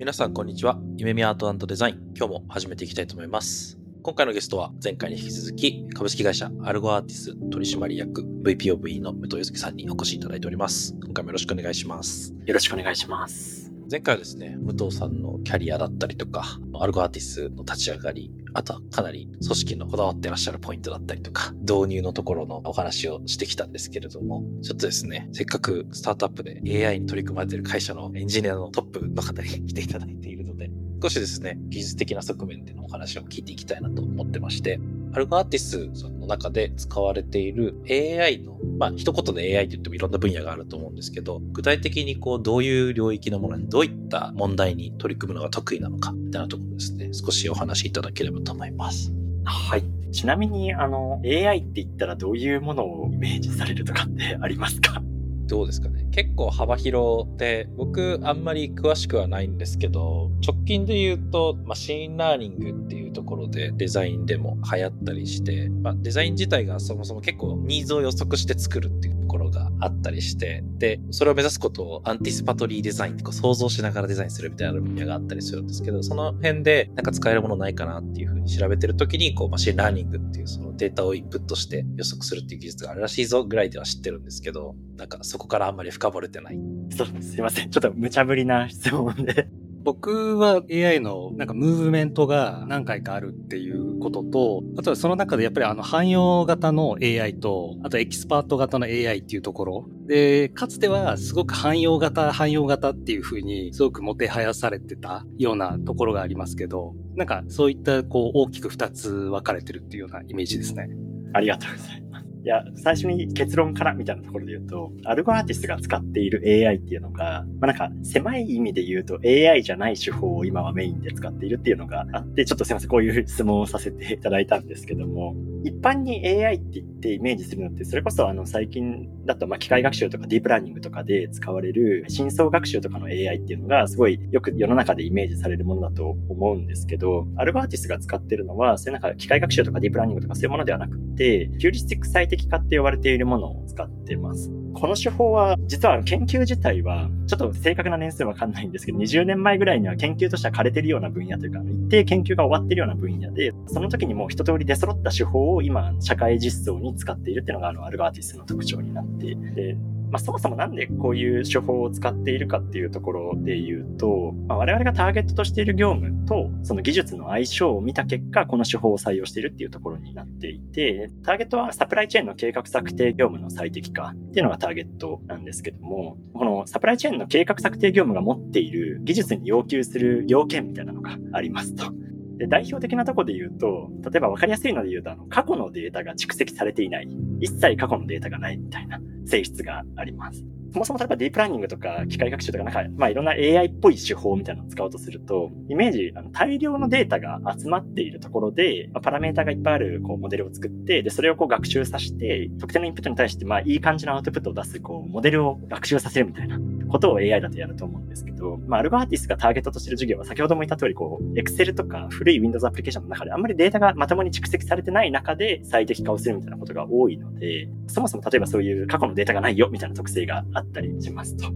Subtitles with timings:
[0.00, 0.78] 皆さんこんにちは。
[0.96, 2.14] 夢見アートデザイン。
[2.16, 3.78] 今日も始めていきたいと思います。
[4.02, 10.96] 今回のゲストは前回に引き続き株式会社アルゴアーティス取締役 VPOV の武藤祐介さんにお越しいただいております。
[11.04, 12.34] 今回もよろしくお願いします。
[12.46, 13.69] よろしくお願いします。
[13.90, 30.70] 前回はですね、武藤さんのキャリアだったりとか、アルゴアーティスの立ち上がり、あとはかなり組織のこだわってらっしゃるポイントだったりとか、導入のところのお話をしてきたんですけれども、ちょっとですね、せっかくスタートアップで AI に取り組まれてる会社のエンジニアのトップの方に来ていただいているので、
[31.02, 34.78] 少しですね、技術的な側面でのお話を聞いていきたいなと思ってまして、
[35.12, 49.12] アルゴアーティスさんの中で使われている AI の、まあ一言で AI と言ってもいろんな分野があると思うんですけど、具体的にこうどういう領域のものにどういった問題に取り組むのが得意なのか、みたいなところですね、少しお話しいただければと思います。
[49.44, 49.84] はい。
[50.12, 55.02] ちなみに、あの、AI って言ったらどういうものをイメージされるとかってありますか？
[55.50, 56.06] どうですかね。
[56.12, 86.58] 結構幅広で、僕あんまり詳しくはないんですけど、直近で言うと、マシンラーニングっていうところでデザインでも流行ったりして、まあ、デザイン自体がそもそも結構ニーズを予測して作るっていうところがあったりして、で、それを目指すことを anticipatory design ってこう想像しながらデザインするみたいな分野があったりするんですけど、その辺でなんか使えるものないかなっていうふうに調べてるときに、こうマシンラーニングっていうそのデータをインプットして予測するっていう技術があるらしいぞぐらいでは知ってるんですけど、なんかそこからあんまり深掘れてない。
[86.90, 87.70] そう、すいません。
[87.70, 89.48] ちょっと無茶ぶりな質問で
[89.82, 99.88] 僕は AI のなんかムーブメントが何回かあるっていうことと、あとはその中でやっぱりあの汎用型の AI と、あとエキスパート型の AI っていうところ。
[100.06, 110.90] で、かつてはすごく汎用型、汎用型っていうふうにすごくもてはやされてたようなところがありますけど、なんかそういったこう大きく二つ分かれてるっていうようなイメージですね。
[111.32, 112.29] ありがとうございます。
[112.42, 125.34] いや、最初に結論からみたいなところで言うと、アルゴアーティスが使っている AI っていうのが、まあ、なんか狭い意味で言うと AI じゃない手法を今はメインで使っているっていうのがあって、ちょっとすいません、こういう質問をさせていただいたんですけども、
[125.64, 144.50] 一般に AI って言ってイメージするのって、それこそあの最近だとま機械学習とかディープラーニングとかで使われる深層学習とかの AI っていうのがすごいよく世の中でイメージされるものだと思うんですけど、アルゴアーティスが使ってるのは、そういうなんか機械学習とかディープラーニングとかそういうものではなくて、ヒューリスティック最適化って呼ばれているものを使ってます。
[144.74, 159.76] この手法は、実は研究自体は、ちょっと正確な年数わかんないんですけど、20年前ぐらいには研究としては枯れてるような分野というか、一定研究が終わってるような分野で、その時にもう一通り出揃った手法を今、社会実装に使っているっていうのが、あの、アルガーティスの特徴になってで、
[160.10, 181.92] まあ、そもそもなんでこういう手法を使っているかっていうところで言うと、まあ、我々がターゲットとしている業務とその技術の相性を見た結果、この手法を採用しているっていうところになっていて、ターゲットはサプライチェーンの計画策定業務の最適化っていうのがターゲットなんですけども、このサプライチェーンの計画策定業務が持っている技術に要求する要件みたいなのがありますと。
[182.38, 187.08] で、代表的なとこで言うと、例えば分かりやすいので言うと、あの、過去のデータが蓄積されていない。
[187.40, 188.98] 一切過去のデータがないみたいな
[189.30, 190.44] 性質があります。
[190.72, 221.52] そもそも例えばディープラーニングとか機械学習とかなんか、まあいろんな AI っぽい手法みたいなのを使おうとすると、イメージ、あの大量のデータが集まっているところで、まあ、パラメータがいっぱいあるこうモデルを作って、で、それをこう学習させて、特定のインプットに対してまあいい感じのアウトプットを出す、こう、モデルを学習させるみたいなことを AI だとやると思うんですけど、まあアルゴアーティスがターゲットとしている授業は先ほども言った通り、こう、Excel とか古い Windows アプリケーションの中であんまりデータがまともに蓄積されてない中で最適化をするみたいなことが多いので、そもそも例えばそういう過去のデータがないよみたいな特性があったりしますと。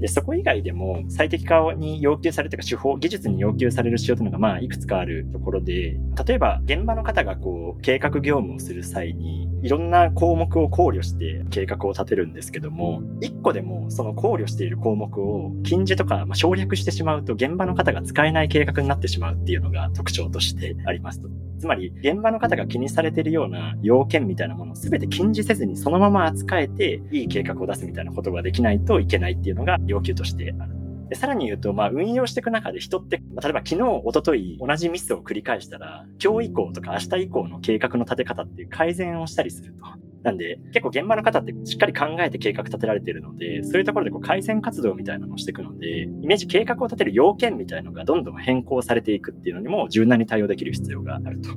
[0.00, 21.28] で、そこ以外でも最適化に要求されてる手法、技術に要求される仕様というのがまあいくつかあるところで、例えば現場の方がこう計画業務をする際にいろんな項目を考慮して計画を立てるんですけども、一個でもその考慮している項目を禁じとか、まあ、省略してしまうと現場の方が使えない計画になってしまうっていうのが特徴としてありますと。
[21.58, 30.76] つまり、現場の方が気にされているような要件みたいなものを全て禁じせずにそのまま扱えて、いい計画を出すみたいなことができないといけないっていうのが要求としてある。
[31.08, 39.84] でさらに言うと、まあ、運用していく中で人って、まあ、例えば昨日、一昨日同じミスを繰り返したら、今日以降とか明日以降の計画の立て方っていう改善をしたりすると。
[40.26, 51.50] なんで、結構現場の方ってしっかり考えて計画立てられているので、そういうところでこう改善活動みたいなのをしていくので、イメージ計画を立てる要件みたいなのがどんどん変更されていくっていうのにも柔軟に対応できる必要があると。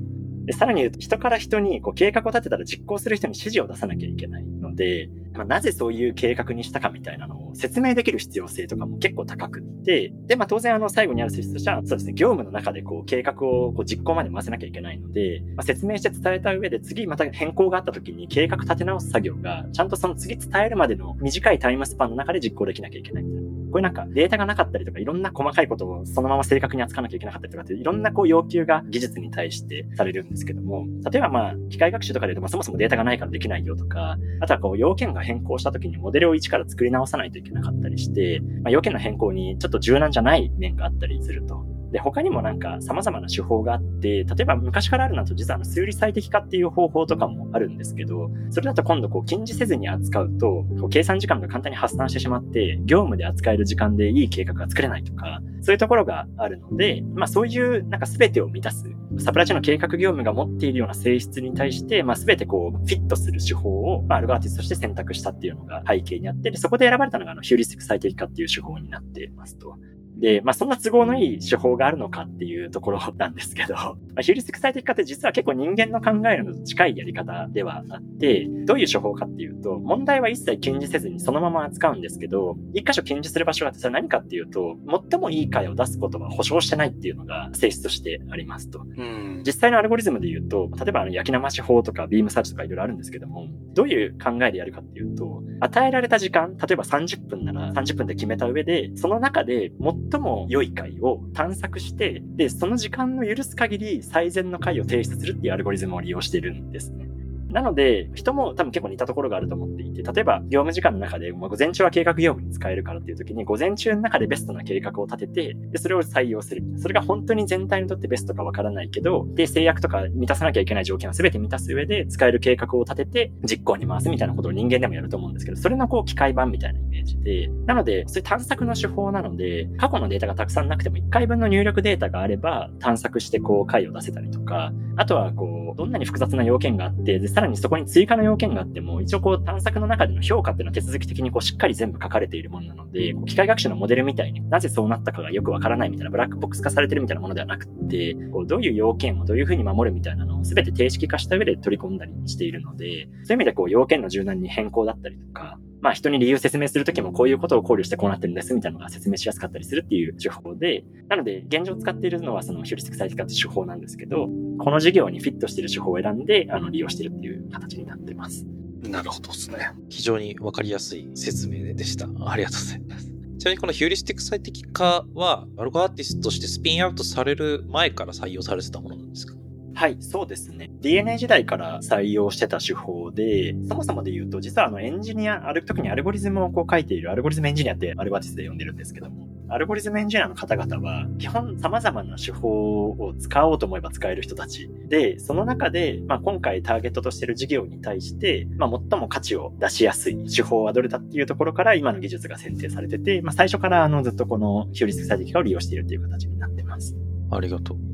[0.45, 4.45] でさらに言うと、人から人にこう計画を立てたら実行する人に指示を出さなきゃいけない
[4.79, 23.48] で、まあ、なぜそういう計画にしたかみたいなのを説明できる必要性とかも結構高くって、で、まあ当然あの最後にある性質としては、そうですね、業務の中でこう計画をこう実行まで回せなきゃいけないので、まあ、説明して伝えた上で次また変更があった時に計画立て直す作業が、ちゃんとその次伝えるまでの短いタイムスパンの中で実行できなきゃいけないみたいな。
[23.71, 41.78] こういうなんかデータがなかったりとかいろんな細かいことをそのまま正確に扱わなきゃいけなかったりとかっていろんなこう要求が技術に対してされるんですけども、例えばまあ機械学習とかで言うとまあそもそもデータがないからできないよとか、あとはこう要件が変更した時にモデルを一から作り直さないといけなかったりして、まあ、要件の変更にちょっと柔軟じゃない面があったりすると。
[41.91, 58.85] で、他にもなんか様々な手法があって、例えば昔からあるのと実はあの数理最適化っていう方法とかもあるんですけど、それだと今度こう禁じせずに扱うと、こう計算時間が簡単に発散してしまって、業務で扱える時間でいい計画が作れないとか、そういうところがあるので、まあそういうなんか全てを満たす、
[59.17, 69.75] サプライチェーンの計画業務が持っているような性質に対して、まあ全てこうフィットする手法を、まあ、アルゴアーティストとして選択したっていうのが背景にあって、でそこで選ばれたのがあのヒューリスティック最適化っていう手法になってますと。
[70.19, 84.77] で、まあそんな都合のいい手法があるのかっていうところなんですけど、 まあ、ヒューリスク最適化って実は結構人間の考えるのと近いやり方ではあって、どういう手法かっていうと、問題は一切禁じせずにそのまま扱うんですけど、一箇所禁じする場所があって、それは何かっていうと、
[85.09, 88.81] 最もいい回を出すことは保証してないっていうのが性質としてありますと。
[88.97, 107.07] うん、実際のアルゴリズムで言うと、例えばあの焼き生し法とかビームサーチとかいろいろあるんですけども、どういう考えでやるかっていうと、与えられた時間、例えば30分なら30分で決めた上で、その中で最も良い回を探索して、で、その時間の許す限り最善の回を提出するっていうアルゴリズムを利用しているんですね。
[107.51, 116.63] なので、人も多分結構似たところがあると思っていて、例えば業務時間の中で、まあ、午前中は計画業務に使えるからっていう時に、午前中の中でベストな計画を立てて、で、それを採用する。
[116.77, 164.27] それが本当に全体にとってベストかわからないけど、で、制約とか満たさなきゃいけない条件は全て満たす上で、使える計画を立てて、実行に回すみたいなことを人間でもやると思うんですけど、それのこう、機械版みたいなイメージで、なので、そういう探索の手法なので、過去のデータがたくさんなくても1回分の入力データがあれば、探索してこう、回を出せたりとか、あとはこう、どんなに複雑な要件があって、さらにそこに追加の要件があっても、一応こう探索の中での評価っていうのは手続き的にこうしっかり全部書かれているものなので、機械学習のモデルみたいになぜそうなったかがよくわからないみたいなブラックボックス化されてるみたいなものではなくて、こうどういう要件をどういうふうに守るみたいなのを全て定式化した上で取り込んだりしているので、そういう意味でこう要件の柔軟に変更だったりとか、まあ人に理由を説明するときもこういうことを考慮してこうなってるんですみたいなのが説明しやすかったりするっていう手法で、なので現状使っているのはそのヒューリスティック最適化って手法なんですけど、
[164.59, 168.45] この事業にフィットしている手法を選んであの利用しているっていう形になってます。
[168.83, 169.71] なるほどですね。
[169.89, 172.07] 非常にわかりやすい説明でした。
[172.25, 173.05] ありがとうございます。
[173.39, 179.33] ちなみにこのヒューリスティック最適化は、アルゴアーティストとしてスピンアウトされる前から採用されてたものなんですか？
[179.79, 180.69] はい、そうですね。
[180.81, 206.97] DNA 時代から採用してた手法で、そもそもで言うと、実はあのエンジニア、ある時にアルゴリズムをこう書いているアルゴリズムエンジニアってアルゴアーティスで呼んでるんですけども、アルゴリズムエンジニアの方々は、基本様々な手法を使おうと思えば使える人たちで、その中で、まあ、今回ターゲットとしてる事業に対して、まあ、最も価値を出しやすい手法はどれだっていうところから今の技術が選定されてて、まあ、最初からあのずっとこのヒューリスティック最適化を利用しているという形になってます。
[207.31, 207.88] ありがとう。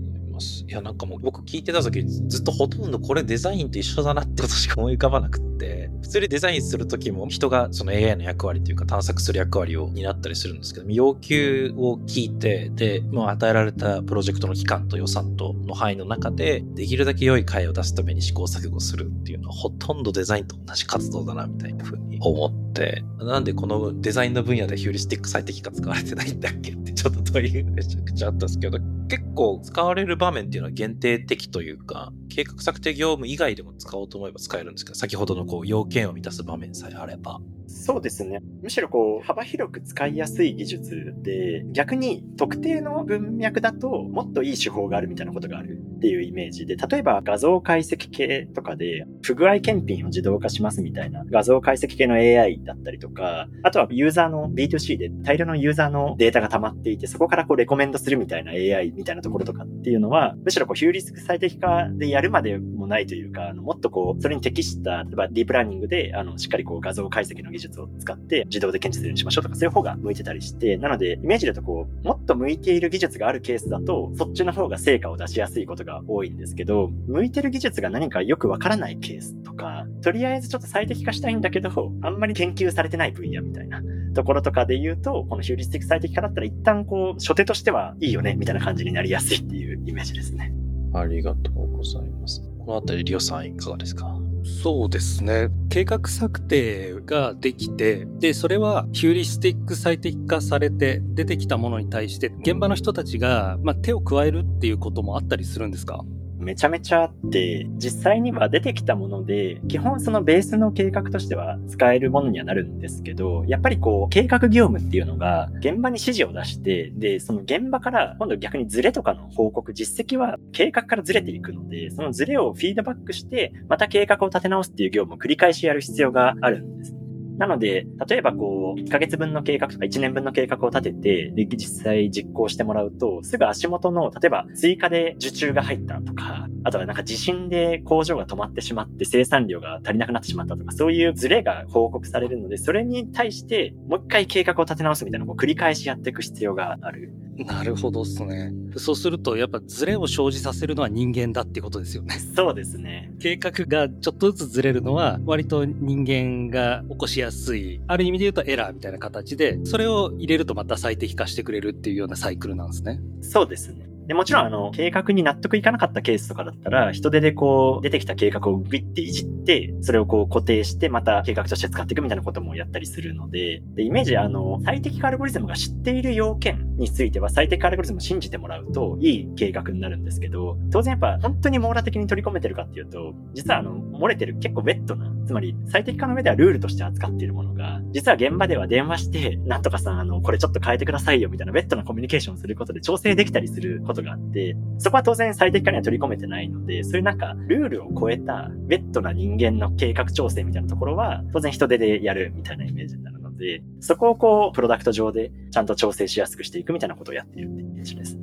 [0.68, 37.40] いや、なんかもう僕聞いてた時ずっとほとんどこれデザインと一緒だなってことしか思い浮かばなくって、普通にデザインする時も人がその AI の役割というか探索する役割を担ったりするんですけど、要求を聞いて、で、もう与えられたプロジェクトの期間と予算との範囲の中で、できるだけ良い回を出すために試行錯誤するっていうのはほとんどデザインと同じ活動だなみたいな風に思って、なんでこのデザインの分野でヒューリスティック最適化使われてないんだっけってちょっと問いめちゃくちゃあったんですけど、結構使われる場面っていうのは限定的というか、計画策定業務以外でも使おうと思えば使えるんですけど、先ほどのこう要件を満たす場面さえあれば。
[37.78, 38.40] そうですね。
[38.64, 81.70] むしろこう、幅広く使いやすい技術で、逆に特定の文脈だともっといい手法があるみたいなことがあるっていうイメージで、例えば画像解析系とかで不具合検品を自動化しますみたいな画像解析系の AI だったりとか、あとはユーザーの B2C で大量のユーザーのデータが溜まっていて、そこからこうレコメンドするみたいな AI みたいなところとかっていうのは、むしろこうヒューリスク最適化でやるまでもないというか、あのもっとこう、それに適した、例えばディープラーニングで、あの、しっかりこう画像解析の技術術を使って自動で検知するようにしましょうとか、そういう方が向いてたりして、なので、イメージだとこう、もっと向いている技術があるケースだと、そっちの方が成果を出しやすいことが多いんですけど、向いてる技術が何かよくわからないケースとか、とりあえずちょっと最適化したいんだけど、
[82.02, 83.82] あんまり研究されてない分野みたいな
[84.14, 90.54] ところとかで言うと、このヒューリスティック最適化だったら一旦こう、初手としてはいいよね、みたいな感じになりやすいっていうイメージですね。
[90.94, 92.42] ありがとうございます。
[92.60, 94.18] このあたり、リオさんいかがですか？
[94.46, 95.50] そうですね。
[95.70, 106.06] 計画策定ができて、で、それはヒューリスティック最適化されて出てきたものに対して、現場の人たちが、まあ、手を加えるっていうこともあったりするんですか？
[106.46, 127.05] めちゃめちゃあって、実際には出てきたもので、基本そのベースの計画としては使えるものにはなるんですけど、やっぱりこう、計画業務っていうのが、現場に指示を出して、で、その現場から今度逆にズレとかの報告、実績は計画からずれていくので、そのズレをフィードバックして、また計画を立て直すっていう業務を繰り返しやる必要があるんです。
[127.38, 147.14] なので、例えばこう、1ヶ月分の計画とか1年分の計画を立てて、で、実際実行してもらうと、すぐ足元の、例えば追加で受注が入ったとか、あとはなんか地震で工場が止まってしまって生産量が足りなくなってしまったとか、そういうズレが報告されるので、それに対してもう一回計画を立て直すみたいなのを繰り返しやっていく必要がある。
[147.38, 148.52] なるほどっすね。
[148.78, 152.16] そうすると、やっぱズレを生じさせるのは人間だってことですよね。
[152.16, 153.12] そうですね。
[153.20, 163.00] 計画がちょっとずつずれるのは、割と人間が起こしやすい、ある意味で言うとエラーみたいな形で、それを入れるとまた最適化してくれるっていうようなサイクルなんですね。
[163.22, 163.86] そうですね。
[164.08, 208.15] で、もちろん、あの、計画に納得いかなかったケースとかだったら、人手でこう、出てきた計画をグイっていじって、それをこう固定して、また計画として使っていくみたいなこともやったりするので、で、イメージ、あの、最適化アルゴリズムが知っている要件については、最適化アルゴリズムを信じてもらうと、いい計画になるんですけど、当然やっぱ、本当に網羅的に取り込めてるかっていうと、実はあの、漏れてる結構ウェットな、つまり、最適化の上ではルールとして扱っているものが、実は現場では電話して、なんとかさん、あの、これちょっと変えてくださいよ、みたいなウェットなコミュニケーションをすることで調整できたりすることがあって、そこは当然最適化には取り込めてないので、そういうなんか、ルールを超えた、ウェットな人間の計画調整みたいなところは、当然人手でやるみたいなイメージになるので、そこをこう、プロダクト上でちゃんと調整しやすくしていくみたいなことをやっているってイメージです。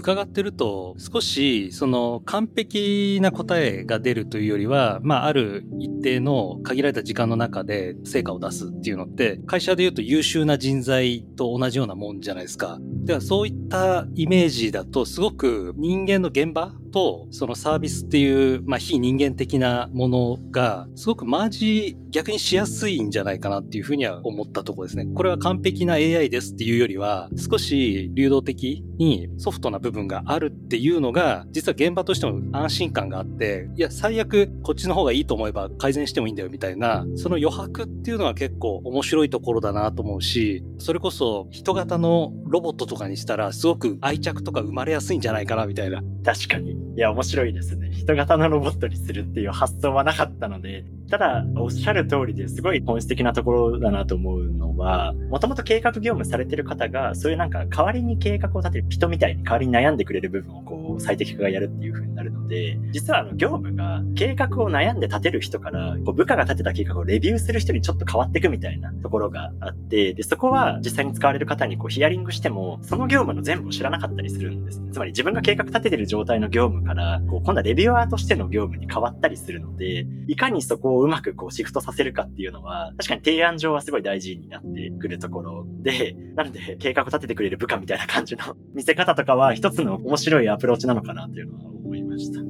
[0.00, 12.78] 伺ってると、少し、その、完璧な答えが出るというよりは、まあ、ある一定の限られた時間の中で成果を出すっていうのって、会社で言うと優秀な人材と同じようなもんじゃないですか。
[13.04, 25.06] では、そういったイメージだと、すごく人間の現場と、そのサービスっていう、まあ、非人間的なものが、すごくマージ逆にしやすいんじゃないかなっていうふうには思ったところですね。
[25.14, 46.02] これは完璧な AI ですっていうよりは、少し流動的にソフトな部分があるっていうのが、実は現場としても安心感があって、いや、最悪こっちの方がいいと思えば改善してもいいんだよみたいな、その余白っていうのは結構面白いところだなと思うし、それこそ人型のロボットとかにしたら、すごく愛着とか生まれやすいんじゃないかなみたいな。
[46.24, 46.76] 確かに。
[46.96, 47.90] いや、面白いですね。
[47.92, 74.80] 人型のロボットにするっていう発想はなかったので、ただ、おっしゃる通りですごい本質的なところだなと思うのは、もともと計画業務されてる方が、そういうなんか代わりに計画を立てる人みたいに代わりに悩んでくれる部分をこう最適化がやるっていう風になるので、実はあの業務が計画を悩んで立てる人から、こう部下が立てた計画をレビューする人にちょっと変わっていくみたいなところがあって、で、そこは実際に使われる方にこうヒアリングしても、その業務の全部を知らなかったりするんです。
[74.92, 92.40] つまり自分が計画立ててる状態の業務から、こう今度はレビュアーとしての業務に変わったりするので、いかにそこをうまくこうシフトさせるかっていうのは、確かに提案上はすごい大事になってくるところで、なので計画を立ててくれる部下みたいな感じの 見せ方とかは一つの面白いアプローチなのかなっていうのは思いました。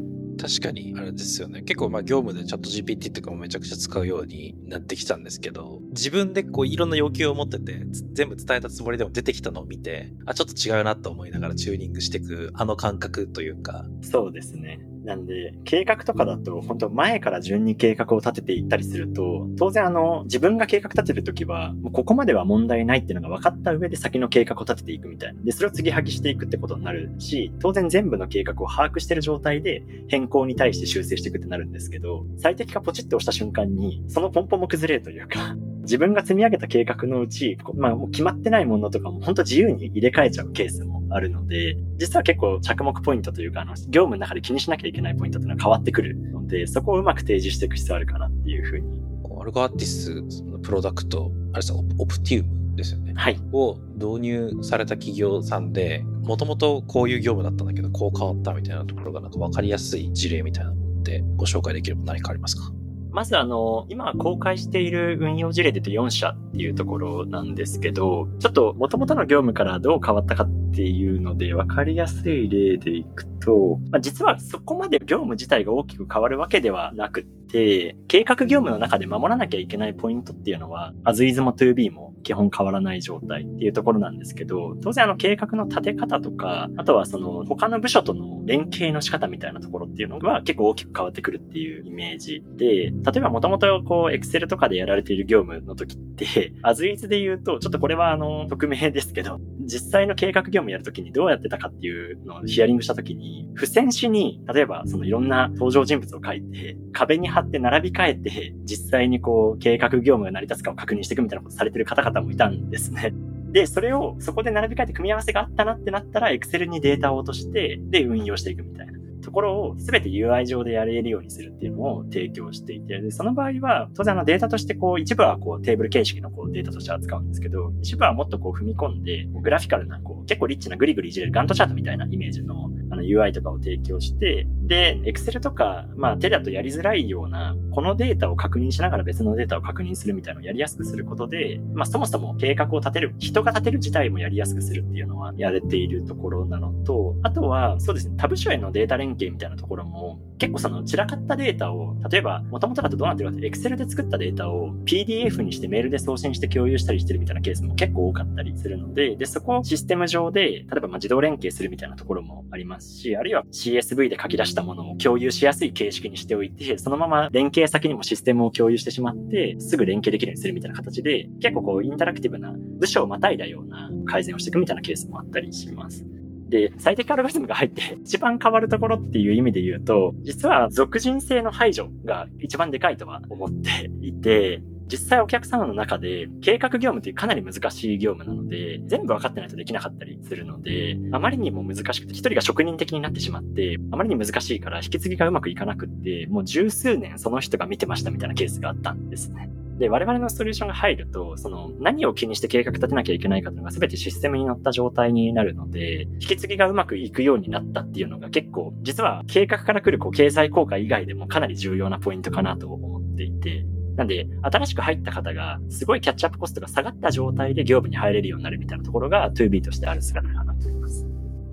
[0.41, 1.61] 確かに、あれですよね。
[1.61, 14.81] 結構、まあ、業務でチャット GPT とかもめちゃくちゃ使うようになってきたんですけど、自分でこう、いろんな要求を持ってて、つ全部伝えたつもりでも出てきたのを見て、あ、ちょっと違うなと思いながらチューニングしていく、あの感覚というか、そうですね。
[15.05, 25.41] なんで、計画とかだと、本当前から順に計画を立てていったりすると、当然あの、自分が計画立てるときは、もうここまでは問題ないっていうのが分かった上で先の計画を立てていくみたいな。
[25.43, 49.01] で、それを継ぎはぎしていくってことになるし、当然全部の計画を把握してる状態で変更に対して修正していくってなるんですけど、最適化ポチッと押した瞬間に、そのポンポンも崩れるというか、 自分が積み上げた計画のうち、まあもう決まってないものとかも本当自由に入れ替えちゃうケースもあるので、実は結構着目ポイントというか、あの、業務の中で気にしなきゃいけないポイントっていうのは変わってくるので、そこをうまく提示していく必要あるかなっていうふうに。
[49.41, 53.15] アルゴアーティスのプロダクト、あれさ、オオプティウムですよね。
[53.17, 53.41] はい。
[53.53, 62.71] を導入された企業さんで、もともとこういう業務だったんだけど、こう変わったみたいなところがなんか分かりやすい事例みたいなのってご紹介できれば何かありますか？
[63.13, 113.13] まずあの、今公開している運用事例で言うと4社っていうところなんですけど、ちょっと元々の業務からどう変わったかっていうので分かりやすい例でいくと、まあ、実はそこまで業務自体が大きく変わるわけではなくて、計画業務の中で守らなきゃいけないポイントっていうのは、アズイズも 2B も基本変わらない状態っていうところなんですけど、当然あの計画の立て方とか、あとはその他の部署との連携の仕方みたいなところっていうのが結構大きく変わってくるっていうイメージで、例えばもともとこう Excel とかでやられている業務の時って、アズイズで言うと、ちょっとこれはあの、匿名ですけど、実際の計画業務やるときにどうやってたかっていうのをヒアリングしたときに、付箋紙に、例えばそのいろんな登場人物を書いて、壁に貼って並び替えて、実際にこう、計画業務が成り立つかを確認していくみたいなことされてる方々もいたんですね。
[113.53, 119.01] で、それをそこで並び替えて組み合わせがあったなってなったら、Excel にデータを落として、で、運用していくみたいな。
[119.21, 176.05] ところを全て UI 上でやれるようにするっていうのを提供していて、でその場合は、当然あのデータとしてこう、一部はこうテーブル形式のこうデータとして扱うんですけど、一部はもっとこう踏み込んで、グラフィカルなこう、結構リッチなグリグリいじれるガントチャートみたいなイメージのあの UI とかを提供して、で、Excel とか、まあ手だとやりづらいような、このデータを確認しながら別のデータを確認するみたいなのをやりやすくすることで、まあそもそも計画を立てる、人が立てる自体もやりやすくするっていうのはやれているところなのと、あとは、そうですね、他部署へのデータ連携みたいなところも、結構その散らかったデータを、例えば、もともとだとどうなってるかって、Excel で作ったデータを PDF にしてメールで送信して共有したりしてるみたいなケースも結構多かったりするので、で、そこをシステム上で、例えばま自動連携するみたいなところもありますし、あるいは CSV で書き出したものを共有しやすい形式にしておいて、そのまま連携先にもシステムを共有してしまって、すぐ連携できるようにするみたいな形で、結構こうインタラクティブな部署をまたいだような改善をしていくみたいなケースもあったりします。
[176.51, 199.51] で、最適アルゴリズムが入って 一番変わるところっていう意味で言うと、実は属人性の排除が一番でかいとは思っていて、実際お客様の中で計画業務ってかなり難しい業務なので、全部分かってないとできなかったりするので、あまりにも難しくて、一人が職人的になってしまって、あまりに難しいから引き継ぎがうまくいかなくって、もう十数年その人が見てましたみたいなケースがあったんですね。
[199.81, 213.65] で、我々のソリューションが入ると、その何を気にして計画立てなきゃいけないかというのが全てシステムに乗った状態になるので、引き継ぎがうまくいくようになったっていうのが結構、実は計画から来るこう経済効果以外でもかなり重要なポイントかなと思っていて、
[214.01, 221.07] なんで、新しく入った方が、すごいキャッチアップコストが下がった状態で業務に入れるようになるみたいなところが 2B としてある姿かなと思います。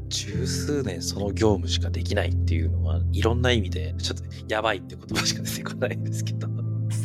[0.08, 6.48] 十数年その業務しかできないっていうのは、いろんな意味で、ちょっとやばいって言葉しか出てこないんですけど。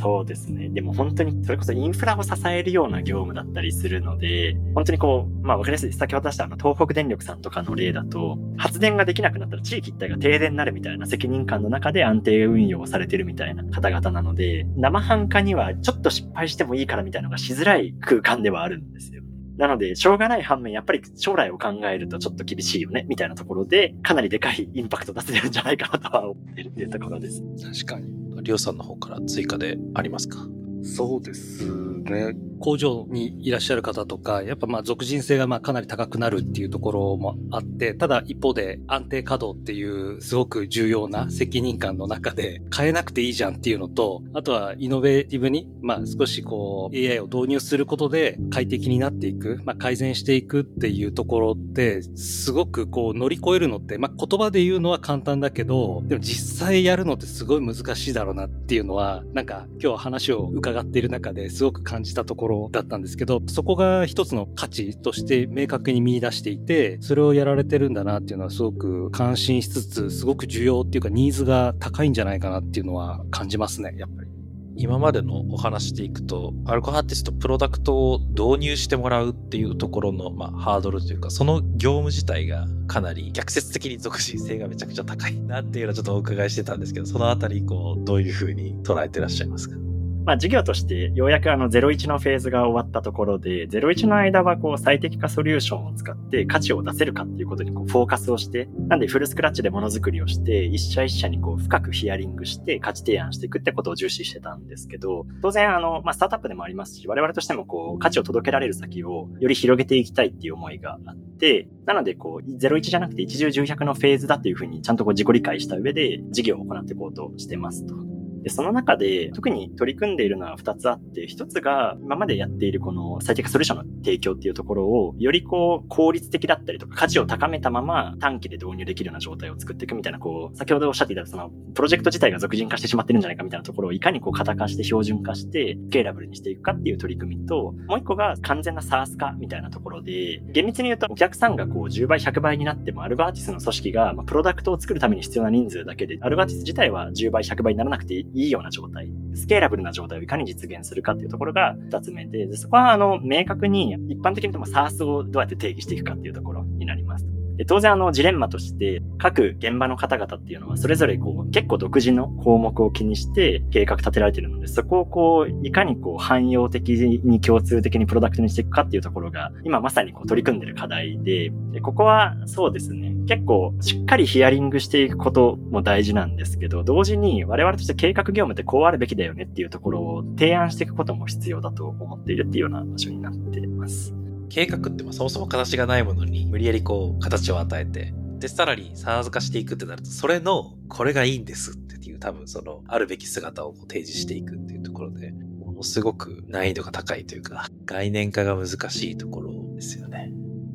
[0.03, 0.69] そうですね。
[0.69, 5.93] でも本当にそれこそインフラを支えるような業務だったりするので、本当にこう、まあわかりやすい。
[5.93, 19.23] 先ほど出したあの東北電力さんとかの例だと、発電ができなくなったら地域一体が停電になるみたいな責任感の中で安定運用をされてるみたいな方々なので、生半可にはちょっと失敗してもいいからみたいなのがしづらい空間ではあるんですよ。
[19.57, 27.41] なので、しょうがない反面、やっぱり将来を考えるとちょっと厳しいよね、みたいなところで、かなりでかいインパクト出せるんじゃないかなとは思ってるっていうところです。
[27.62, 28.22] 確かに。
[28.42, 30.38] りょうさんの方から追加でありますか？
[30.83, 32.35] そうですね。
[32.59, 74.29] 工場にいらっしゃる方とか、やっぱまあ属人性がまあかなり高くなるっていうところもあって、ただ一方で安定稼働っていうすごく重要な責任感の中で変えなくていいじゃんっていうのと、あとはイノベーティブにまあ少しこう AI を導入することで快適になっていく、まあ改善していくっていうところってすごくこう乗り越えるのって、まあ言葉で言うのは簡単だけど、でも実際やるのってすごい難しいだろうなっていうのは、なんか今日話を伺っている中ですごく感じたところだったんですけど、そこが一つの価値として明確に見出していて、それをやられてるんだなっていうのはすごく感心しつつ、すごく需要っていうかニーズが高いんじゃないかなっていうのは感じますね、やっぱり。
[74.75, 89.77] 今までのお話でいくと、アルコアーティストプロダクトを導入してもらうっていうところの、まあ、ハードルというか、その業務自体がかなり逆説的に属性性がめちゃくちゃ高いなっていうのはちょっとお伺いしてたんですけど、そのあたり、こう、どういうふうに捉えてらっしゃいますか？
[90.25, 118.12] まあ事業としてようやくあの01のフェーズが終わったところで、01の間はこう最適化ソリューションを使って価値を出せるかっていうことにこうフォーカスをして、なんでフルスクラッチでものづくりをして、一社一社にこう深くヒアリングして価値提案していくってことを重視してたんですけど、当然あの、まあスタートアップでもありますし、我々としてもこう価値を届けられる先をより広げていきたいっていう思いがあって、なのでこう01じゃなくて一重重百のフェーズだっていうふうにちゃんとこう自己理解した上で事業を行っていこうとしてますと。
[118.42, 149.09] で、その中で特に取り組んでいるのは2つあって、1つが今までやっているこの最適化ソリューションの提供っていうところを、よりこう効率的だったりとか価値を高めたまま短期で導入できるような状態を作っていくみたいな、こう、先ほどおっしゃっていたそのプロジェクト自体が俗人化してしまってるんじゃないかみたいなところをいかにこう型化して標準化してスケーラブルにしていくかっていう取り組みと、もう一個が完全な SARS 化みたいなところで、厳密に言うとお客さんがこう10倍、100倍になってもアルゴアーティスの組織が、プロダクトを作るために必要な人数だけで、アルゴアーティス自体は10倍、100倍にならなくていいような状態。
[149.35, 157.27] スケーラブルな状態をいかに実現するかっていうところが2つ目で、そこはあの、明確に一般的に言っても SARS をどうやって定義していくかっていうところになります。
[157.57, 184.22] で当然あのジレンマとして各現場の方々っていうのはそれぞれこう結構独自の項目を気にして計画立てられてるのでそこをこういかにこう汎用的に共通的にプロダクトにしていくかっていうところが今まさにこう取り組んでる課題ででここはそうですね結構しっかりヒアリングしていくことも大事なんですけど同時に我々として計画業務ってこうあるべきだよねっていうところを提案していくことも必要だと思っているっていうような場所になっています。
[184.53, 200.31] 計画ってそもそも形がないものに無理やりこう形を与えて、で、さらに SARS 化していくってなると、それのこれがいいんですっていう多分そのあるべき姿をこう提示していくっていうところで、ものすごく難易度が高いというか、概念化が難しいところですよね。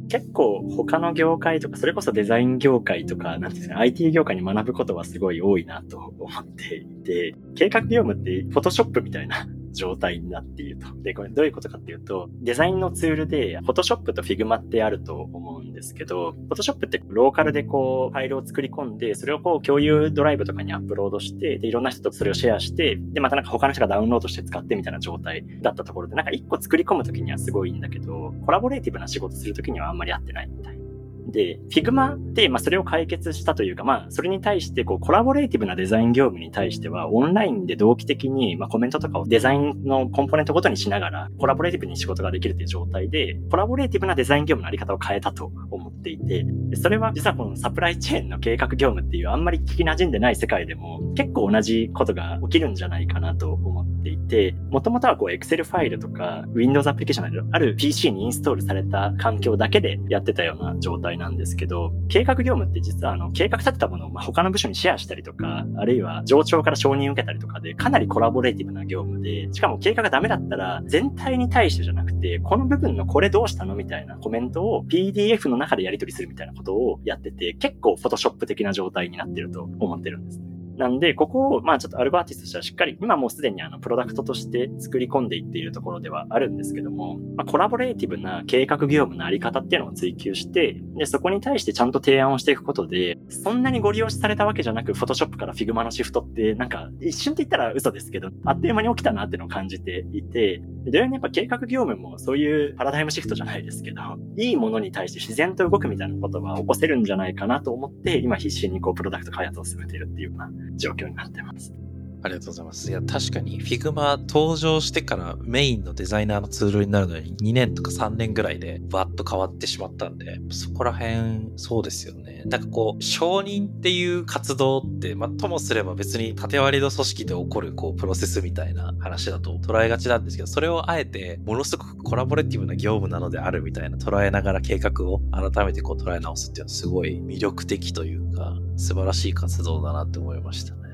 [0.10, 10.88] 結構他の業界とか、それこそデザイン業界とか、なんていうんですか、IT 業界に学ぶことはすごい多いなと思っていて、計画業務ってフォトショップみたいな状態になっていると。
[11.02, 30.87] で、これどういうことかっていうと、デザインのツールで、Photoshop と Figma ってあると思うんですけど、Photoshop ってローカルでこう、ファイルを作り込んで、それをこう、共有ドライブとかにアップロードして、で、いろんな人とそれをシェアして、で、またなんか他の人がダウンロードして使ってみたいな状態だったところで、なんか一個作り込むときにはすごいんだけど、コラボレーティブな仕事するときにはあんまり合ってないみたいな
[31.32, 80.57] で、Figma って、まあ、それを解決したというか、まあ、それに対して、こう、コラボレーティブなデザイン業務に対しては、オンラインで同期的に、まあ、コメントとかをデザインのコンポーネントごとにしながら、コラボレーティブに仕事ができるという状態で、コラボレーティブなデザイン業務のあり方を変えたと思っていて、それは実はこのサプライチェーンの計画業務っていうあんまり聞き馴染んでない世界でも、結構同じことが起きるんじゃないかなと思っていて、もともとはこう、Excel ファイルとか、Windows アプリケーションなど、ある PC にインストールされた環境だけでやってたような状態なんですけど、計画業務って実はあの、計画立てたものをま他の部署にシェアしたりとか、あるいは上長から承認を受けたりとかで、かなりコラボレーティブな業務で、しかも計画がダメだったら、全体に対してじゃなくて、この部分のこれどうしたのみたいなコメントを PDF の中でやり取りするみたいなことをやってて、結構フォトショップ的な状態になってると思ってるんですね。
[80.78, 104.02] なんで、ここを、まあちょっとアルバーティスとしてはしっかり、今もうすでにあの、プロダクトとして作り込んでいっているところではあるんですけども、まあコラボレーティブな計画業務のあり方っていうのを追求して、で、そこに対してちゃんと提案をしていくことで、そんなにご利用されたわけじゃなく、 Photoshop から Figma のシフトって、なんか、一瞬って言ったら嘘ですけど、あっという間に起きたなっていうのを感じていて、同様にやっぱ計画業務もそういうパラダイムシフトじゃないですけど、
[104.38, 111.87] いいものに対して自然と動くみたいなことは起こせるんじゃないかなと思って、今必死にこう、プロダクト開発を進めているっていうような状況になってます。
[112.24, 112.90] ありがとうございます。
[112.90, 122.44] いや、確かに Figma 登場してからメインのデザイナーのツールになるのに2年とか3年ぐらいでバッと変わってしまったんで、そこら辺、そうですよね。
[122.46, 140.87] なんかこう、承認っていう活動って、まあ、ともすれば別に縦割りの組織で起こるこう、プロセスみたいな話だと捉えがちなんですけど、それをあえて、ものすごくコラボレティブな業務なのであるみたいな捉えながら計画を改めてこう捉え直すっていうのはすごい魅力的というか、素晴らしい活動だなって思いましたね。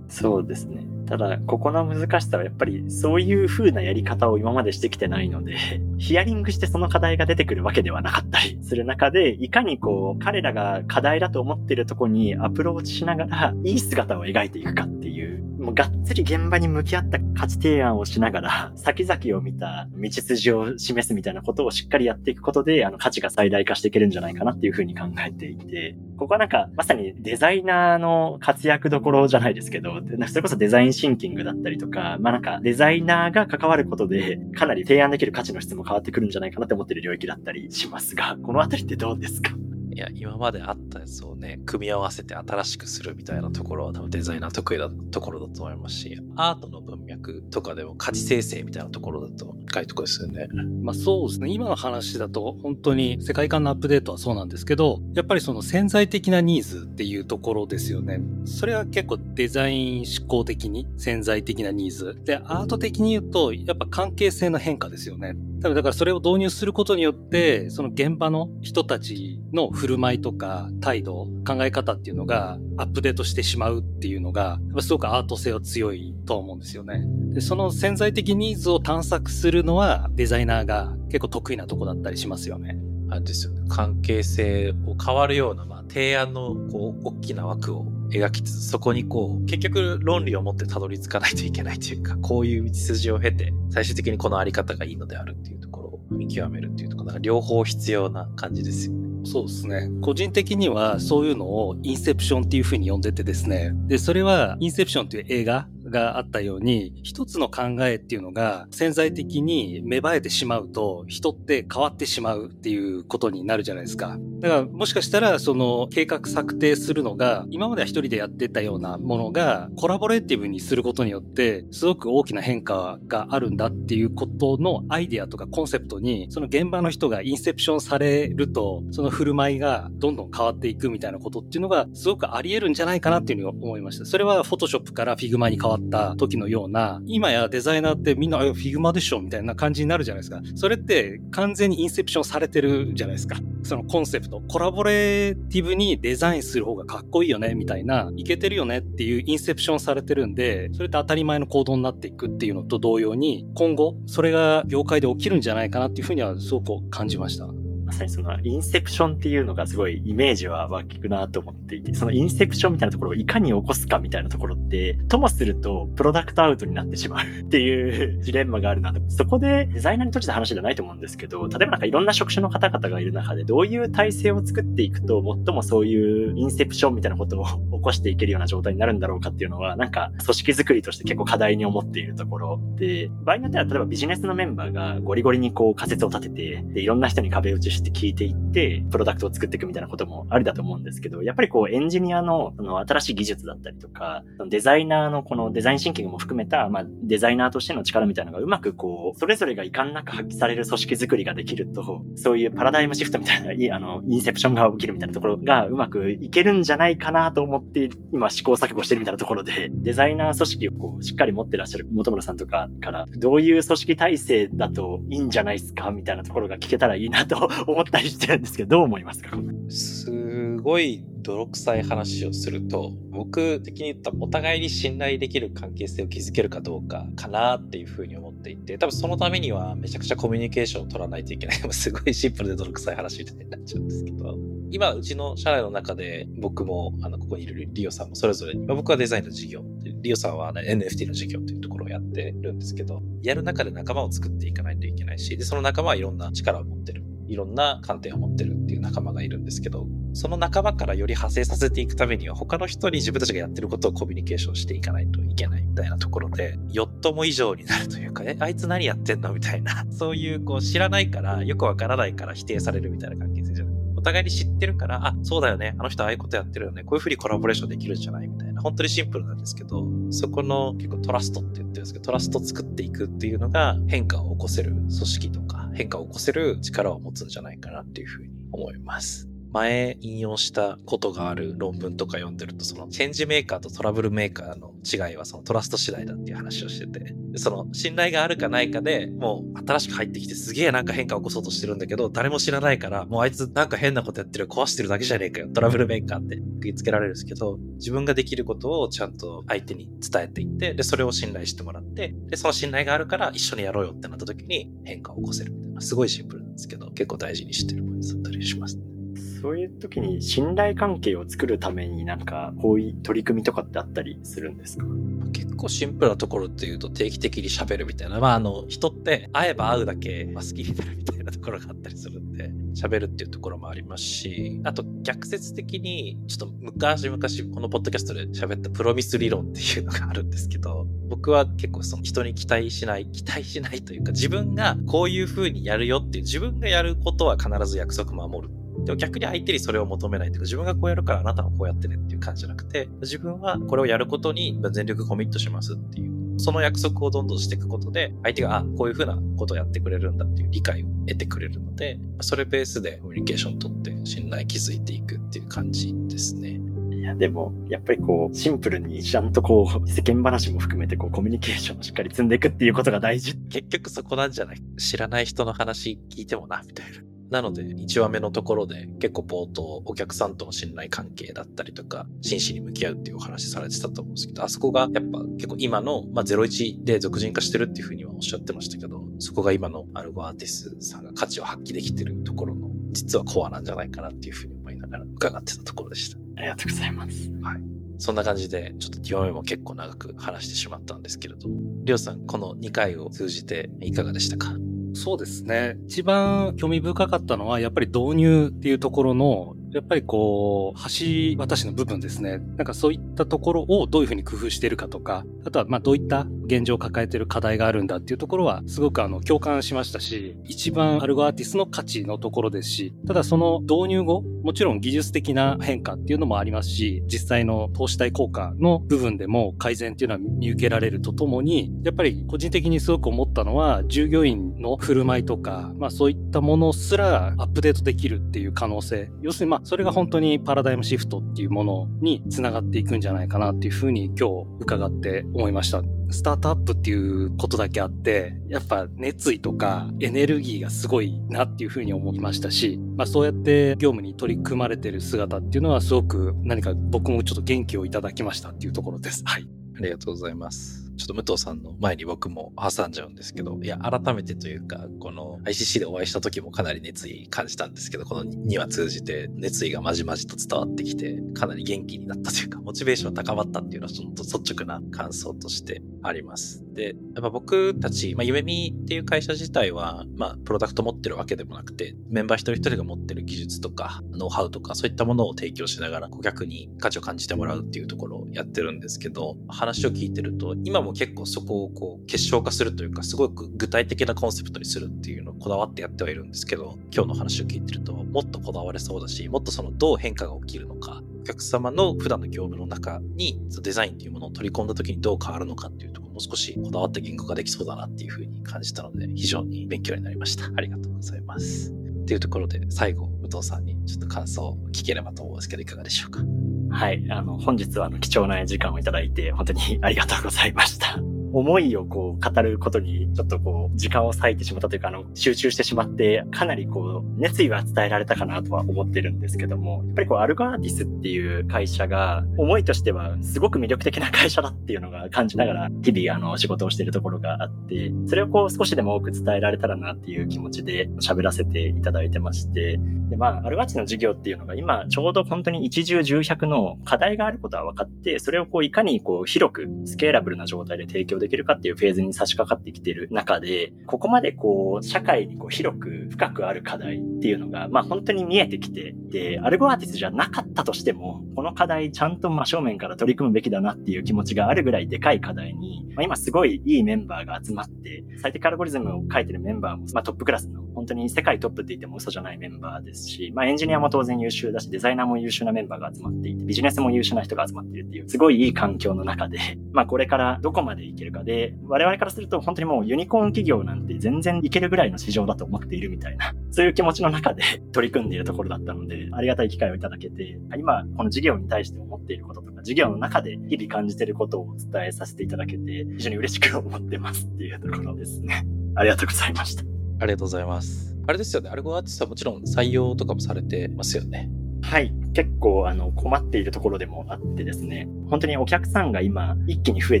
[0.08, 0.86] そうですね。
[1.06, 5.54] ただ、ここの難しさはやっぱりそういう風なやり方を今までしてきてないので、
[5.98, 39.50] ヒアリングしてその課題が出てくるわけではなかったりする中で、いかにこう、彼らが課題だと思っているとこにアプローチしながら、いい姿を描いていくかっていう、もうがっつり現場に向き合った価値提案をしながら、 先々を見た道筋を示すみたいなことをしっかりやっていくことで、あの価値が最大化していけるんじゃないかなっていうふうに考えていて、ここはなんか、まさにデザイナーの活躍どころじゃないですけど、それこそデザインシンキングだったりとか、まあなんかデザイナーが関わることで、かなり提案できる価値の質も変わってくるんじゃないかなって思ってる領域だったりしますが、このあたりってどうですか？
[39.96, 50.48] いや、今まであったやつをね、組み合わせて新しくするみたいなところは多分デザイナー得意なところだと思いますし、アートの文脈とかでも価値生成みたいなところだと深いところですよね。
[50.82, 51.48] まあそうですね。
[51.50, 58.20] 今の話だと本当に世界観のアップデートはそうなんですけど、やっぱりその潜在的なニーズっていうところですよね。
[58.44, 62.20] それは結構デザイン思考的に潜在的なニーズ。
[62.22, 65.36] で、アート的に言うと、やっぱ関係性の変化ですよね。
[65.62, 77.04] 多分だからそれを導入することによって、その現場の人たちの不振る舞いとか態度、考え方っていうのがアップデートしてしまうっていうのが、すごくアート性は強いと思うんですよね。
[77.32, 82.76] で、その潜在的ニーズを探索するのはデザイナーが結構得意なとこだったりしますよね。
[83.10, 83.62] あれですよね。
[83.68, 99.05] 関係性を変わるような、まあ、提案のこう大きな枠を描きつつ、そこにこう、結局論理を持ってたどり着かないといけないというか、こういう道筋を経て、最終的にこのあり方がいいのであるっていうところを見極めるっていうところ、が両方必要な感じですよね。
[99.26, 99.90] そうですね。
[100.00, 103.72] 個人的にはそういうのをインセプションっていう風に呼んでてですね。
[103.86, 114.18] で、それはインセプションという映画があったように、一つの考えっていうのが潜在的に芽生えてしまうと、人って変わってしまうっていうことになるじゃないですか。
[114.40, 134.04] だからもしかしたらその計画策定するのが、今までは一人でやってたようなものが、コラボレーティブにすることによって、すごく大きな変化があるんだっていうことのアイデアとかコンセプトに、その現場の人がインセプションされると、その振る舞いがどんどん変わっていくみたいなことっていうのが、すごくあり得るんじゃないかなっていうふうに思いました。
[134.04, 140.40] それは Photoshop から Figma に変わった時のような、今やデザイナーってみんな Figma でしょみたいな感じになるじゃないですか。
[140.54, 143.36] それって完全にインセプションされてるじゃないですか。
[143.62, 144.40] そのコンセプト。
[144.48, 157.48] コラボレーティブにデザインする方がかっこいいよねみたいな、いけてるよねっていうインセプションされてるんで、それって当たり前の行動になっていくっていうのと同様に、今後、それが業界で起きるんじゃないかなっていうふうにはすごく感じました。
[157.86, 169.00] まさにそのインセプションっていうのがすごいイメージは湧きくなと思っていて、そのインセプションみたいなところをいかに起こすかみたいなところって、ともするとプロダクトアウトになってしまうっていうジレンマがあるなと。
[169.08, 219.36] そこでデザイナーにとって話じゃないと思うんですけど、例えばなんかいろんな職種の方々がいる中でどういう体制を作っていくと、最もそういうインセプションみたいなことを起こしていけるような状態になるんだろうかっていうのは、なんか組織づくりとして結構課題に思っているところで、場合によっては例えばビジネスのメンバーがゴリゴリにこう仮説を立てて、で、いろんな人に壁打ちして聞いていって、て、プロダクトを作っていくみたいなこともありだと思うんですけど、やっぱりこうエンジニアのその新しい技術だったりとか、デザイナーのこのデザインシンキングも含めた、まあデザイナーとしての力みたいなのがうまくこう、それぞれが遺憾なく発揮される組織づくりができると、そういうパラダイムシフトみたいな、いあの、インセプションが起きるみたいなところがうまくいけるんじゃないかなと思って、今試行錯誤してるみたいなところで、デザイナー組織をこう、しっかり持ってらっしゃる本村さんとかから、どういう組織体制だといいんじゃないですかみたいなところが聞けたらいいなと思ったりしてるんですけど、どう思いますか？
[219.68, 231.56] すごい泥臭い話をすると、僕的に言ったお互いに信頼できる関係性を築けるかどうかかなっていうふうに思っていて、多分そのためにはめちゃくちゃコミュニケーションを取らないといけない。
[231.72, 234.38] すごいシンプルで泥臭い話みたいになっちゃうんですけど、
[234.70, 239.62] 今、うちの社内の中で僕も、あの、ここにいるリオさんもそれぞれに、ま、僕はデザインの事業、
[240.02, 247.04] リオさんは、ね、NFT の事業というところをやってるんですけど、やる中で仲間を作っていかないといけないし、で、その仲間はいろんな力を持ってる。
[247.28, 263.74] いろんな観点を持ってるっていう仲間がいるんですけど、その仲間からより派生させていくためには他の人に自分たちがやってることをコミュニケーションしていかないといけないみたいなところで、よっとも以上になるというか、え、あいつ何やってんのみたいな、 そういうこう知らないから、よくわからないから否定されるみたいな関係性じゃない。
[263.96, 265.74] お互いに知ってるから、あ、そうだよね。
[265.78, 266.84] あの人ああいうことやってるよね。
[266.84, 268.45] こういうふうにコラボレーションできるんじゃないみたいな。
[268.66, 279.28] 本当にシンプルなんですけど、そこの結構トラストって言ってるんですけど、トラストを作っていくっていうのが変化を起こせる組織とか、変化を起こせる力を持つんじゃないかなっていうふうに思います。
[279.52, 308.95] 前引用したことがある論文とか読んでると、そのチェンジメーカーとトラブルメーカーの違いはそのトラスト次第だっていう話をしてて、その信頼があるかないかでもう新しく入ってきてすげえなんか変化を起こそうとしてるんだけど、誰も知らないから、もうあいつなんか変なことやってる、壊してるだけじゃねえかよ、トラブルメーカーって食いつけられるんですけど、自分ができることをちゃんと相手に伝えていって、で、それを信頼してもらって、で、その信頼があるから一緒にやろうよってなった時に変化を起こせるみたいな、すごいシンプルなんですけど、結構大事にしてるポイントだったりします、ね。
[309.16, 314.84] そういう時に信頼関係を作るためになんかこういう取り組みとかってあったりするんですか？
[315.32, 318.20] 結構シンプルなところっていうと定期的に喋るみたいな。
[318.20, 327.18] まああの人って会えば会うだけ好きになるみたいなところがあったりするんで、喋るっていうところもありますし、あと逆説的にちょっと昔々
[327.54, 356.60] このポッドキャストで喋ったプロミス理論っていうのがあるんですけど、僕は結構その人に期待しない、 期待しないというか自分がこういう風にやるよっていう自分がやることは必ず約束守るでも逆に相手にそれを求めないというか、自分がこうやるからあなたはこうやってねっていう感じじゃなくて、自分はこれをやることに全力コミットしますっていう、その約束をどんどんしていくことで、相手が、あ、こういうふうなことをやってくれるんだっていう理解を得てくれるので、それベースでコミュニケーション取って信頼築いていくっていう感じですね。
[356.92, 363.34] いや、でも、やっぱりこう、シンプルにちゃんとこう、世間話も含めてこう、コミュニケーションをしっかり積んでいくっていうことが大事。
[363.48, 364.62] 結局そこなんじゃない？
[364.76, 366.98] 知らない人の話聞いてもな、みたいな。
[367.30, 386.18] なので、1話目のところで結構冒頭、お客さんとの信頼関係だったりとか、真摯に向き合うっていうお話されてたと思うんですけど、あそこがやっぱ結構今の、まあ、01で俗人化してるっていうふうにはおっしゃってましたけど、そこが今のアルゴアーティスさんが価値を発揮できてるところの、実はコアなんじゃないかなっていうふうに思いながら伺ってたところでした。
[386.36, 387.30] ありがとうございます。
[387.42, 387.60] はい。
[387.98, 391.48] そんな感じで、ちょっと2話目も結構長く話してしまったんですけれど、
[391.84, 394.54] りょうさん、この2回を通じていかがでしたか？
[394.96, 395.76] そうですね。
[395.86, 402.38] 一番興味深かったのは、やっぱり導入っていうところの、やっぱりこう、橋渡しの部分ですね。
[402.56, 429.10] なんかそういったところをどういうふうに工夫してるかとか、あとはまあどういった現状を抱えてる課題があるんだっていうところは、すごくあの共感しましたし、一番アルゴアーティスの価値のところですし、ただその導入後、もちろん技術的な変化っていうのもありますし、実際の投資対効果の部分でも改善っていうのは見受けられるとともに、やっぱり個人的にすごく思ったのは、従業員の振る舞いとか、まあそういったものすらアップデートできるっていう可能性。
[429.22, 435.82] 要するにまあそれが本当にパラダイムシフトっていうものにつながっていくんじゃないかなっていうふうに今日伺って思いました。
[436.10, 449.22] スタートアップっていうことだけあって、やっぱ熱意とかエネルギーがすごいなっていうふうに思いましたし、まあそうやって業務に取り組まれてる姿っていうのはすごく何か僕もちょっと元気をいただきましたっていうところです。
[449.24, 449.48] はい。
[449.78, 450.86] ありがとうございます。
[450.96, 466.64] ちょっと武藤さんの前に僕も挟んじゃうんですけど、いや、改めてというか、この ICC でお会いした時もかなり熱意感じたんですけど、この2話通じて熱意がまじまじと伝わってきて、かなり元気になったというか、モチベーション高まったっていうのは、ちょっと率直な感想としてあります。
[466.72, 500.50] で、やっぱ僕たち、まあ、夢見っていう会社自体は、まあ、プロダクト持ってるわけでもなくて、メンバー一人一人が持ってる技術とか、ノウハウとか、そういったものを提供しながら、顧客に価値を感じてもらうっていうところをやってるんですけど、話を聞いてると、今も結構そこをこう結晶化するというか、すごく具体的なコンセプトにするっていうのをこだわってやってはいるんですけど、今日の話を聞いてると、もっとこだわれそうだし、もっとそのどう変化が起きるのか、客様の普段の業務の中にデザインっていうものを取り込んだ時にどう変わるのかっていうところもう少しこだわった言語化できそうだなっていうふうに感じたので、非常に勉強になりました。
[500.56, 501.72] ありがとうございます。
[501.72, 506.22] っていうところで、最後、武藤さんにちょっと感想を聞ければと思うんですけど、いかがでしょうか？
[506.70, 507.04] はい。
[507.10, 510.98] あの、本日はあの貴重な時間をいただいて、本当にありがとうございました。
[511.38, 532.78] 思いをこう語ることにちょっとこう時間を割いてしまったというかあの集中してしまってかなりこう熱意は伝えられたかなとは思ってるんですけどもやっぱりこうアルゴアーティスっていう会社が思いとしてはすごく魅力的な会社だっていうのが感じながら日々あの仕事をしているところがあってそれをこう少しでも多く伝えられたらなっていう気持ちで喋らせていただいてまして
[533.10, 569.38] でまあアルガチの事業っていうのが今ちょうど本当に一重重百の課題があることは分かってそれをこういかにこう広くスケーラブルな状態で提供できるかっていうフェーズに差し掛かってきてる中で、ここまでこう、社会にこう広く深くある課題っていうのが、まあ本当に見えてきて、で、アルゴアーティスじゃなかったとしても、この課題ちゃんと真正面から取り組むべきだなっていう気持ちがあるぐらいでかい課題に、まあ今すごいいいメンバーが集まって、最適アルゴリズムを書いてるメンバーも、まあトップクラスの、本当に世界トップって言っても嘘じゃないメンバーですし、まあエンジニアも当然優秀だし、デザイナーも優秀なメンバーが集まっていて、ビジネスも優秀な人が集まっているっていう、すごいいい環境の中で、
[569.72, 577.42] まあこれからどこまでいけるかで、我々からすると本当にもうユニコーン企業なんて全然いけるぐらいの市場だと思っているみたいな、 そういう気持ちの中で
[577.72, 588.46] 取り組んでいるところだったので、ありがたい機会をいただけて、今この事業に対して思っていることとか、事業の中で日々感じていることをお伝えさせていただけて、非常に嬉しく思ってますっていうところですね。
[588.74, 589.62] ありがとうございました。
[590.00, 590.96] ありがとうございます。
[591.06, 594.28] あれですよね、アルゴアーティストはもちろん採用とかもされてますよね。
[594.62, 594.92] はい。
[595.16, 600.00] 結構あの困っているところでもあってですね、本当にお客さんが今一気に増え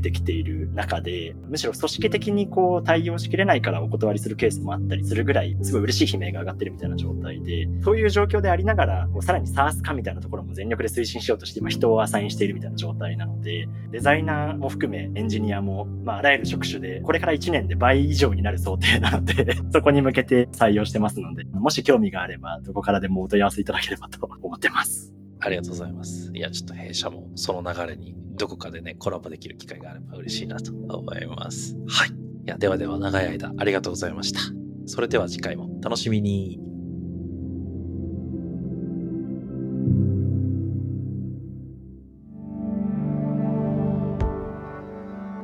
[0.00, 25.03] てきている中で、むしろ組織的にこう対応しきれないからお断りするケースもあったりするぐらい、すごい嬉しい悲鳴が上がってるみたいな状態で、そういう状況でありながら、さらに SARS 化みたいなところも全力で推進しようとして今人をアサインしているみたいな状態なので、デザイナーも含めエンジニアも、まああらゆる職種で、これから1年で倍以上になる想定なので そこに向けて採用してますので、もし興味があれば、どこからでもお問い合わせいただければと思ってます。
[25.44, 26.30] ありがとうございます。
[26.32, 31.76] いや、ちょっと弊社もその流れにどこかでね、コラボできる機会があれば嬉しいなと思います。
[31.86, 32.08] はい。
[32.08, 32.12] い
[32.46, 34.40] や、ではでは長い間ありがとうございました。
[34.86, 36.58] それでは次回も楽しみに。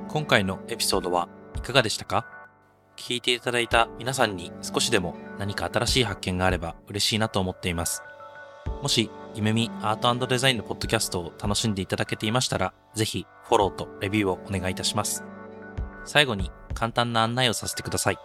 [0.08, 2.26] 今回のエピソードはいかがでしたか？
[2.96, 8.02] 聞いていただいた皆さんに少しでも何か新しい発見があれば嬉しいなと思っています。
[8.82, 15.24] もし、夢見アートデザインのポッドキャストを楽しんでいただけていましたら、ぜひフォローとレビューをお願いいたします。
[16.04, 18.18] 最後に簡単な案内をさせてください。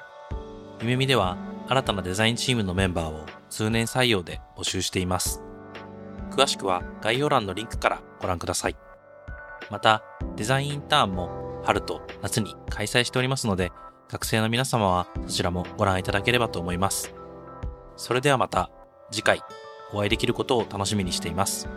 [0.82, 1.38] 夢見では
[1.68, 5.42] 新たなデザインチームのメンバーを通年採用で募集しています。
[6.32, 8.76] 詳しくは概要欄のリンクからご覧ください。
[9.70, 10.04] また、
[10.36, 13.72] デザインインターンも春と夏に開催しておりますので、
[14.10, 17.14] 学生の皆様はそちらもご覧いただければと思います。
[17.96, 18.70] それではまた
[19.12, 19.42] 次回
[19.92, 21.68] お会いできることを楽しみにしています。